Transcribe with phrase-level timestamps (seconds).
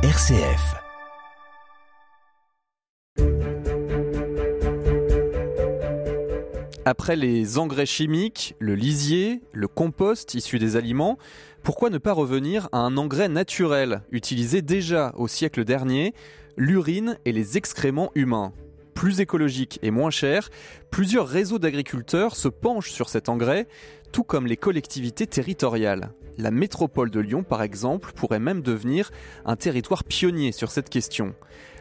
[0.00, 0.76] RCF.
[6.84, 11.18] Après les engrais chimiques, le lisier, le compost issu des aliments,
[11.64, 16.14] pourquoi ne pas revenir à un engrais naturel utilisé déjà au siècle dernier,
[16.56, 18.52] l'urine et les excréments humains?
[18.98, 20.50] Plus écologique et moins cher,
[20.90, 23.68] plusieurs réseaux d'agriculteurs se penchent sur cet engrais,
[24.10, 26.10] tout comme les collectivités territoriales.
[26.36, 29.12] La métropole de Lyon, par exemple, pourrait même devenir
[29.44, 31.36] un territoire pionnier sur cette question.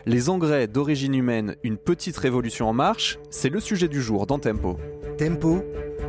[0.05, 4.37] Les engrais d'origine humaine, une petite révolution en marche, c'est le sujet du jour dans
[4.37, 4.77] Tempo.
[5.17, 5.63] Tempo,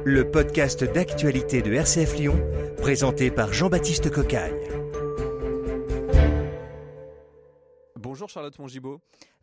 [0.04, 2.38] le podcast d'actualité de RCF Lyon,
[2.82, 4.52] présenté par Jean-Baptiste Cocagne.
[7.96, 9.00] Bonjour Charlotte Mongibaud.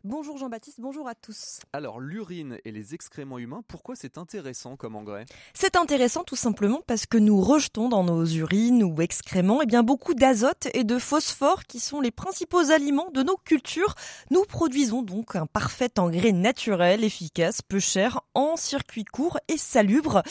[0.08, 1.58] Bonjour Jean-Baptiste, bonjour à tous.
[1.72, 5.24] Alors l'urine et les excréments humains, pourquoi c'est intéressant comme engrais?
[5.52, 9.82] C'est intéressant tout simplement parce que nous rejetons dans nos urines ou excréments eh bien,
[9.82, 13.96] beaucoup d'azote et de phosphore qui sont les principaux aliments de nos cultures.
[14.30, 20.22] Nous produisons donc un parfait engrais naturel, efficace, peu cher, en circuit court et salubre.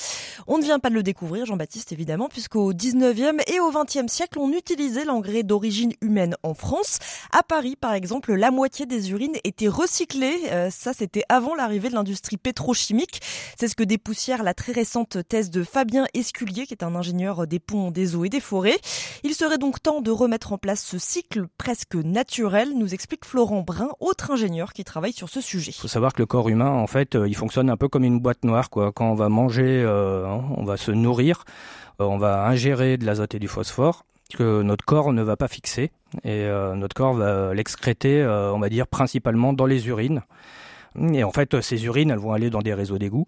[0.48, 4.40] On ne vient pas de le découvrir Jean-Baptiste évidemment puisqu'au 19e et au 20e siècle
[4.40, 7.00] on utilisait l'engrais d'origine humaine en France.
[7.34, 10.34] À Paris par exemple la moitié des urines étaient recyclé.
[10.52, 13.22] Euh, ça, c'était avant l'arrivée de l'industrie pétrochimique.
[13.58, 17.48] C'est ce que dépoussière la très récente thèse de Fabien Esculier, qui est un ingénieur
[17.48, 18.78] des ponts, des eaux et des forêts.
[19.24, 23.62] Il serait donc temps de remettre en place ce cycle presque naturel, nous explique Florent
[23.62, 25.72] Brun, autre ingénieur qui travaille sur ce sujet.
[25.72, 28.04] Il faut savoir que le corps humain, en fait, euh, il fonctionne un peu comme
[28.04, 28.70] une boîte noire.
[28.70, 31.46] Quand on va manger, euh, hein, on va se nourrir,
[32.00, 35.92] on va ingérer de l'azote et du phosphore que notre corps ne va pas fixer
[36.24, 40.22] et euh, notre corps va l'excréter, euh, on va dire, principalement dans les urines.
[41.14, 43.28] Et en fait, ces urines, elles vont aller dans des réseaux d'égouts.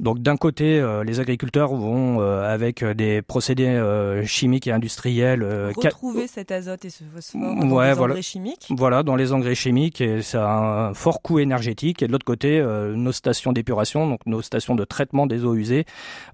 [0.00, 5.44] Donc d'un côté, euh, les agriculteurs vont, euh, avec des procédés euh, chimiques et industriels,
[5.76, 8.14] retrouver cet azote et ce phosphore dans les voilà.
[8.14, 8.66] engrais chimiques.
[8.70, 12.02] Voilà, dans les engrais chimiques, et ça a un fort coût énergétique.
[12.02, 12.62] Et de l'autre côté,
[12.94, 15.84] nos stations d'épuration, donc nos stations de traitement des eaux usées,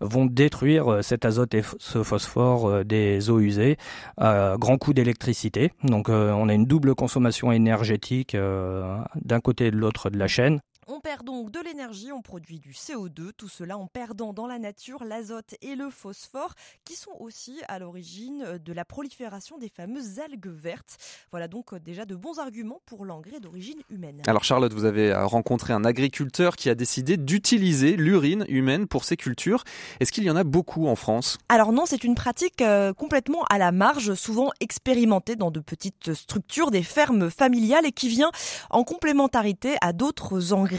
[0.00, 3.78] vont détruire cet azote et ce phosphore des eaux usées
[4.16, 5.72] à grand coût d'électricité.
[5.82, 10.60] Donc on a une double consommation énergétique d'un côté et de l'autre de la chaîne.
[10.88, 14.60] On perd donc de l'énergie, on produit du CO2, tout cela en perdant dans la
[14.60, 16.54] nature l'azote et le phosphore
[16.84, 20.96] qui sont aussi à l'origine de la prolifération des fameuses algues vertes.
[21.32, 24.22] Voilà donc déjà de bons arguments pour l'engrais d'origine humaine.
[24.28, 29.16] Alors Charlotte, vous avez rencontré un agriculteur qui a décidé d'utiliser l'urine humaine pour ses
[29.16, 29.64] cultures.
[29.98, 31.36] Est-ce qu'il y en a beaucoup en France?
[31.48, 36.14] Alors non, c'est une pratique euh, complètement à la marge, souvent expérimentée dans de petites
[36.14, 38.30] structures, des fermes familiales et qui vient
[38.70, 40.75] en complémentarité à d'autres engrais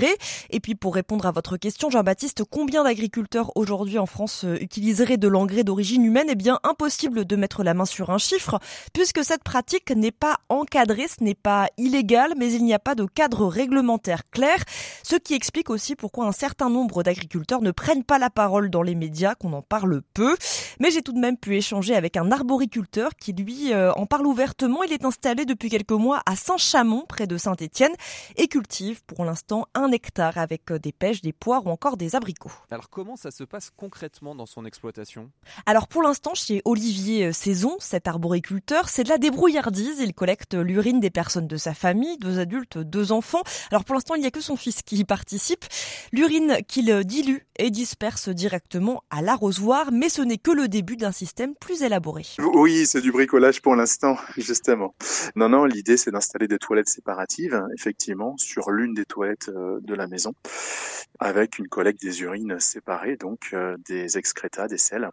[0.50, 5.18] et puis pour répondre à votre question, Jean-Baptiste, combien d'agriculteurs aujourd'hui en France euh, utiliseraient
[5.18, 6.28] de l'engrais d'origine humaine?
[6.30, 8.59] Eh bien, impossible de mettre la main sur un chiffre,
[8.94, 12.96] puisque cette pratique n'est pas encadrée, ce n'est pas illégal, mais il n'y a pas
[12.96, 14.57] de cadre réglementaire clair,
[15.03, 18.81] ce qui explique aussi pourquoi un certain nombre d'agriculteurs ne prennent pas la parole dans
[18.81, 20.36] les médias, qu'on en parle peu.
[20.80, 24.28] Mais j'ai tout de même pu échanger avec un arboriculteur qui, lui, euh, en parle
[24.28, 24.84] ouvertement.
[24.84, 27.94] Il est installé depuis quelques mois à Saint-Chamond, près de Saint-Étienne,
[28.36, 32.16] et cultive pour l'instant un hectare avec euh, des pêches, des poires ou encore des
[32.16, 32.52] abricots.
[32.72, 35.31] Alors comment ça se passe concrètement dans son exploitation?
[35.66, 40.00] Alors pour l'instant chez Olivier euh, Saison, cet arboriculteur, c'est de la débrouillardise.
[40.00, 43.44] Il collecte l'urine des personnes de sa famille, deux adultes, deux enfants.
[43.72, 45.66] Alors pour l'instant il n'y a que son fils qui y participe.
[46.12, 51.12] L'urine qu'il dilue et disperse directement à l'arrosoir, mais ce n'est que le début d'un
[51.12, 52.24] système plus élaboré.
[52.40, 54.96] Oui, c'est du bricolage pour l'instant, justement.
[55.36, 59.93] Non, non, l'idée c'est d'installer des toilettes séparatives, effectivement, sur l'une des toilettes euh, de
[59.93, 60.33] la maison,
[61.19, 65.09] avec une collecte des urines séparées, donc euh, des excrétas, des sels,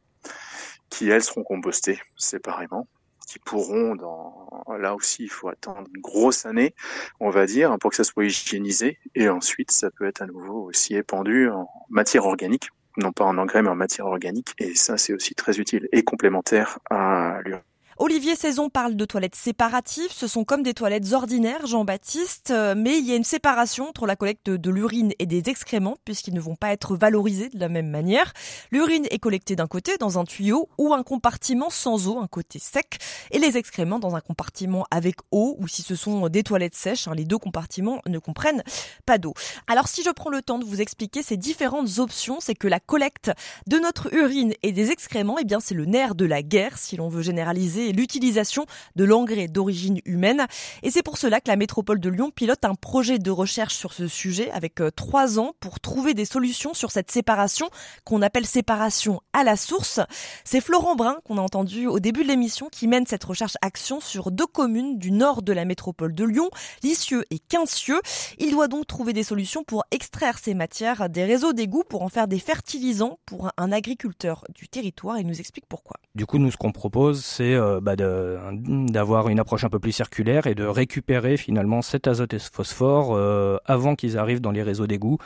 [0.91, 2.86] qui elles seront compostées séparément
[3.26, 6.75] qui pourront dans là aussi il faut attendre une grosse année
[7.20, 10.64] on va dire pour que ça soit hygiénisé et ensuite ça peut être à nouveau
[10.64, 14.98] aussi épandu en matière organique non pas en engrais mais en matière organique et ça
[14.98, 17.62] c'est aussi très utile et complémentaire à l'urine
[17.97, 20.10] Olivier Saison parle de toilettes séparatives.
[20.10, 24.06] Ce sont comme des toilettes ordinaires, Jean-Baptiste, euh, mais il y a une séparation entre
[24.06, 27.69] la collecte de l'urine et des excréments, puisqu'ils ne vont pas être valorisés de la
[27.69, 28.32] même manière.
[28.73, 32.58] L'urine est collectée d'un côté dans un tuyau ou un compartiment sans eau, un côté
[32.58, 32.99] sec,
[33.31, 37.06] et les excréments dans un compartiment avec eau, ou si ce sont des toilettes sèches,
[37.06, 38.64] hein, les deux compartiments ne comprennent
[39.06, 39.35] pas d'eau.
[39.69, 42.81] Alors si je prends le temps de vous expliquer ces différentes options, c'est que la
[42.81, 43.31] collecte
[43.69, 46.96] de notre urine et des excréments, eh bien c'est le nerf de la guerre, si
[46.96, 48.66] l'on veut généraliser et l'utilisation
[48.96, 50.46] de l'engrais d'origine humaine.
[50.82, 53.92] Et c'est pour cela que la métropole de Lyon pilote un projet de recherche sur
[53.92, 57.69] ce sujet avec euh, trois ans pour trouver des solutions sur cette séparation
[58.04, 60.00] qu'on appelle séparation à la source.
[60.44, 64.00] C'est Florent Brun qu'on a entendu au début de l'émission qui mène cette recherche action
[64.00, 66.50] sur deux communes du nord de la métropole de Lyon,
[66.82, 68.00] Lisieux et Quincieux.
[68.38, 72.08] Il doit donc trouver des solutions pour extraire ces matières des réseaux d'égouts pour en
[72.08, 75.19] faire des fertilisants pour un agriculteur du territoire.
[75.19, 75.96] Il nous explique pourquoi.
[76.14, 79.93] Du coup, nous, ce qu'on propose, c'est euh, bah, d'avoir une approche un peu plus
[79.93, 84.50] circulaire et de récupérer finalement cet azote et ce phosphore euh, avant qu'ils arrivent dans
[84.50, 85.19] les réseaux d'égouts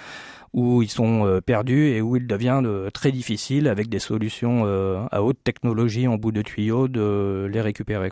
[0.53, 4.63] où ils sont euh, perdus et où il devient euh, très difficile avec des solutions
[4.67, 8.11] euh, à haute technologie en bout de tuyau de les récupérer.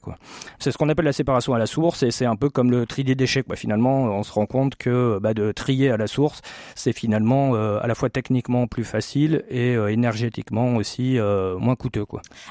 [0.59, 2.87] C'est ce qu'on appelle la séparation à la source et c'est un peu comme le
[2.87, 3.45] tri des déchets.
[3.55, 6.43] Finalement, on se rend compte que bah, de trier à la source,
[6.75, 11.19] c'est finalement à la fois techniquement plus facile et énergétiquement aussi
[11.59, 12.05] moins coûteux.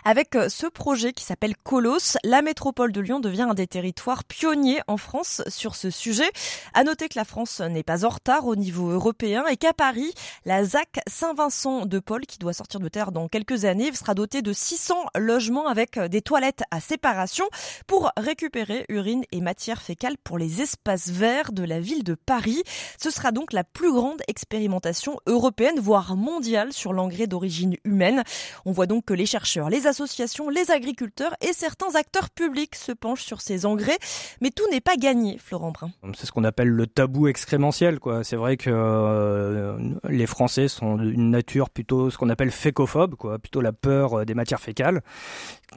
[0.04, 4.80] Avec ce projet qui s'appelle Colos, la métropole de Lyon devient un des territoires pionniers
[4.88, 6.30] en France sur ce sujet.
[6.74, 10.14] À noter que la France n'est pas en retard au niveau européen et qu'à Paris,
[10.46, 14.42] la ZAC Saint-Vincent de Paul, qui doit sortir de terre dans quelques années, sera dotée
[14.42, 17.46] de 600 logements avec des toilettes à séparation
[17.88, 22.64] pour récupérer urine et matière fécale pour les espaces verts de la ville de Paris.
[23.02, 28.24] Ce sera donc la plus grande expérimentation européenne, voire mondiale, sur l'engrais d'origine humaine.
[28.66, 32.92] On voit donc que les chercheurs, les associations, les agriculteurs et certains acteurs publics se
[32.92, 33.98] penchent sur ces engrais.
[34.42, 35.92] Mais tout n'est pas gagné, Florent Brun.
[36.16, 38.00] C'est ce qu'on appelle le tabou excrémentiel.
[38.24, 39.65] C'est vrai que euh, euh,
[40.10, 44.26] les Français sont d'une nature plutôt ce qu'on appelle fécophobe, quoi, plutôt la peur euh,
[44.26, 45.02] des matières fécales,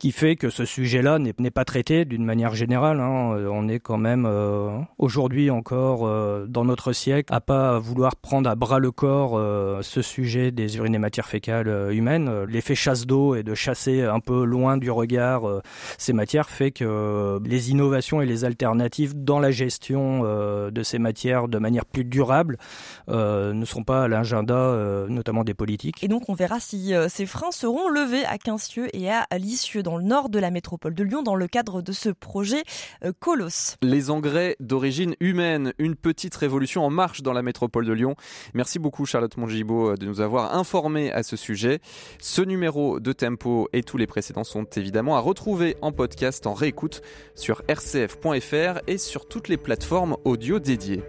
[0.01, 3.01] qui fait que ce sujet-là n'est pas traité d'une manière générale.
[3.01, 3.35] Hein.
[3.37, 4.29] Euh, on est quand même
[4.99, 6.09] aujourd'hui encore
[6.47, 9.39] dans notre siècle à pas vouloir prendre à bras le corps
[9.83, 12.45] ce sujet des urines et matières fécales humaines.
[12.45, 15.43] L'effet chasse d'eau et de chasser un peu loin du regard
[15.97, 20.23] ces matières fait que les innovations et les alternatives dans la gestion
[20.71, 22.59] de ces matières de manière plus durable
[23.09, 26.03] ne sont pas à l'agenda, euh, notamment des politiques.
[26.03, 29.85] Et donc on verra si euh, ces freins seront levés à Quincieux et à Lisieux,
[29.85, 32.65] dans le nord de la métropole de Lyon, dans le cadre de ce projet
[33.05, 33.77] euh, Colos.
[33.83, 38.17] Les engrais d'origine humaine, une petite révolution en marche dans la métropole de Lyon.
[38.53, 41.79] Merci beaucoup Charlotte Mongibaud de nous avoir informés à ce sujet.
[42.19, 46.55] Ce numéro de Tempo et tous les précédents sont évidemment à retrouver en podcast, en
[46.55, 47.01] réécoute
[47.37, 51.05] sur rcf.fr et sur toutes les plateformes audio dédiées.